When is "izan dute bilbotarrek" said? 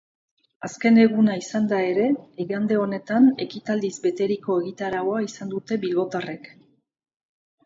5.27-6.51